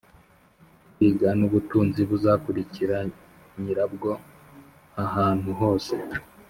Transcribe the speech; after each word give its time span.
kwiga 0.95 1.27
nubutunzi 1.39 2.01
buzakurikira 2.09 2.97
nyirabwo 3.61 4.09
ahantu 5.05 5.49
hose 5.61 5.93